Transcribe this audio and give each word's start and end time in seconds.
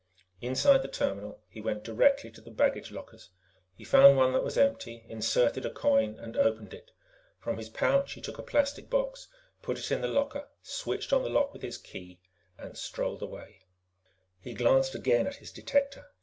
Inside 0.41 0.79
the 0.81 0.87
terminal, 0.87 1.43
he 1.47 1.61
went 1.61 1.83
directly 1.83 2.31
to 2.31 2.41
the 2.41 2.49
baggage 2.49 2.89
lockers. 2.91 3.29
He 3.75 3.83
found 3.83 4.17
one 4.17 4.33
that 4.33 4.43
was 4.43 4.57
empty, 4.57 5.05
inserted 5.07 5.63
a 5.63 5.69
coin, 5.69 6.17
and 6.17 6.35
opened 6.35 6.73
it. 6.73 6.89
From 7.39 7.57
his 7.57 7.69
pouch, 7.69 8.13
he 8.13 8.19
took 8.19 8.39
a 8.39 8.41
plastic 8.41 8.89
box, 8.89 9.27
put 9.61 9.77
it 9.77 9.91
in 9.91 10.01
the 10.01 10.07
locker, 10.07 10.47
switched 10.63 11.13
on 11.13 11.21
the 11.21 11.29
lock 11.29 11.53
with 11.53 11.61
his 11.61 11.77
key, 11.77 12.19
and 12.57 12.75
strolled 12.79 13.21
away. 13.21 13.67
He 14.39 14.55
glanced 14.55 14.95
again 14.95 15.27
at 15.27 15.35
his 15.35 15.51
detector. 15.51 16.07